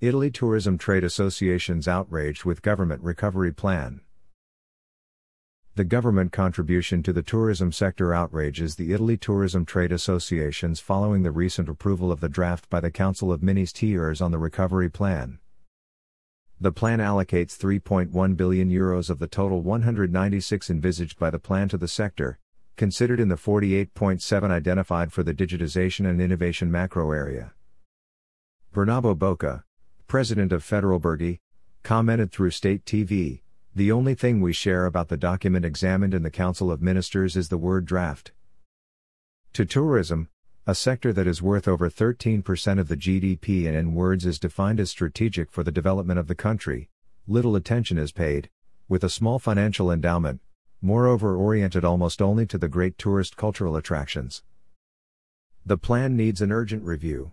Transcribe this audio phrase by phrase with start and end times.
[0.00, 4.00] Italy Tourism Trade Associations outraged with government recovery plan.
[5.74, 11.32] The government contribution to the tourism sector outrages the Italy Tourism Trade Associations following the
[11.32, 15.40] recent approval of the draft by the Council of Ministers on the recovery plan.
[16.60, 21.76] The plan allocates 3.1 billion euros of the total 196 envisaged by the plan to
[21.76, 22.38] the sector,
[22.76, 27.52] considered in the 48.7 identified for the digitization and innovation macro area.
[28.72, 29.64] Bernabo Bocca,
[30.08, 31.38] president of Federalberghi,
[31.82, 33.42] commented through state TV
[33.74, 37.50] The only thing we share about the document examined in the Council of Ministers is
[37.50, 38.32] the word draft.
[39.52, 40.30] To tourism,
[40.66, 44.80] a sector that is worth over 13% of the GDP and in words is defined
[44.80, 46.88] as strategic for the development of the country,
[47.26, 48.48] little attention is paid,
[48.88, 50.40] with a small financial endowment,
[50.80, 54.42] moreover oriented almost only to the great tourist cultural attractions.
[55.66, 57.32] The plan needs an urgent review,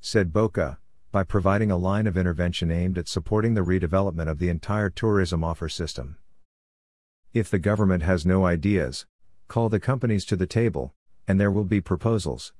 [0.00, 0.78] said Bocca,
[1.16, 5.42] by providing a line of intervention aimed at supporting the redevelopment of the entire tourism
[5.42, 6.18] offer system.
[7.32, 9.06] If the government has no ideas,
[9.48, 10.92] call the companies to the table,
[11.26, 12.52] and there will be proposals.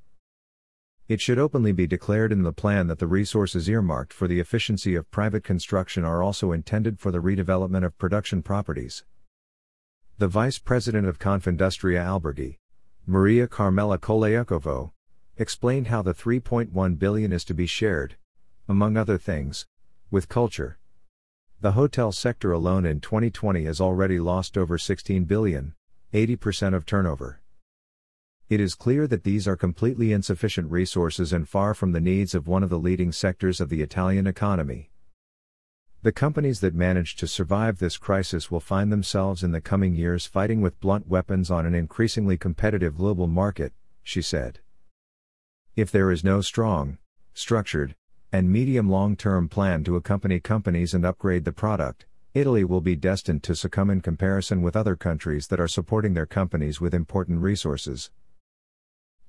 [1.06, 4.94] It should openly be declared in the plan that the resources earmarked for the efficiency
[4.94, 9.04] of private construction are also intended for the redevelopment of production properties.
[10.16, 12.56] The Vice President of Confindustria Alberghi,
[13.06, 14.92] Maria Carmela Colaiacovo,
[15.36, 18.16] explained how the 3.1 billion is to be shared,
[18.68, 19.66] among other things,
[20.10, 20.78] with culture.
[21.60, 25.74] The hotel sector alone in 2020 has already lost over 16 billion,
[26.12, 27.40] 80% of turnover.
[28.48, 32.46] It is clear that these are completely insufficient resources and far from the needs of
[32.46, 34.90] one of the leading sectors of the Italian economy.
[36.02, 40.26] The companies that manage to survive this crisis will find themselves in the coming years
[40.26, 43.72] fighting with blunt weapons on an increasingly competitive global market,
[44.04, 44.60] she said.
[45.74, 46.98] If there is no strong,
[47.34, 47.96] structured,
[48.32, 52.96] and medium long term plan to accompany companies and upgrade the product, Italy will be
[52.96, 57.40] destined to succumb in comparison with other countries that are supporting their companies with important
[57.40, 58.10] resources.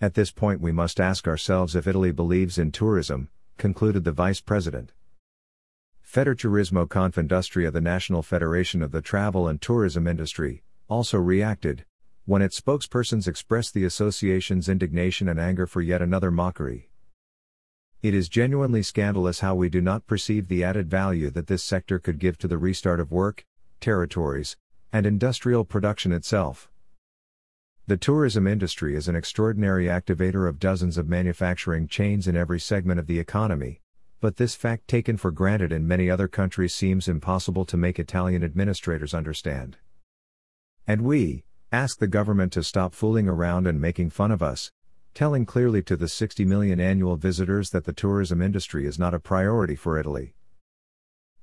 [0.02, 4.42] At this point, we must ask ourselves if Italy believes in tourism, concluded the vice
[4.42, 4.92] president.
[6.06, 11.86] Federturismo Confindustria, the National Federation of the Travel and Tourism Industry, also reacted,
[12.26, 16.90] when its spokespersons expressed the association's indignation and anger for yet another mockery.
[18.04, 21.98] It is genuinely scandalous how we do not perceive the added value that this sector
[21.98, 23.44] could give to the restart of work,
[23.80, 24.56] territories,
[24.94, 26.70] and industrial production itself.
[27.88, 33.00] The tourism industry is an extraordinary activator of dozens of manufacturing chains in every segment
[33.00, 33.82] of the economy,
[34.20, 38.44] but this fact taken for granted in many other countries seems impossible to make Italian
[38.44, 39.78] administrators understand.
[40.86, 44.72] And we, ask the government to stop fooling around and making fun of us,
[45.18, 49.20] telling clearly to the 60 million annual visitors that the tourism industry is not a
[49.20, 50.36] priority for Italy.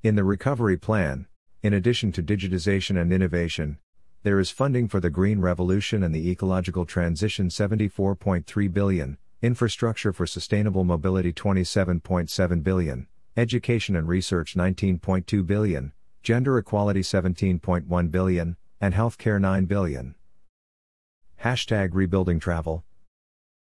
[0.00, 1.26] In the recovery plan,
[1.60, 3.78] in addition to digitization and innovation,
[4.22, 10.24] there is funding for the green revolution and the ecological transition 74.3 billion, infrastructure for
[10.24, 15.92] sustainable mobility 27.7 billion, education and research 19.2 billion,
[16.22, 20.14] gender equality 17.1 billion, and healthcare 9 billion.
[21.42, 22.84] Hashtag rebuilding travel.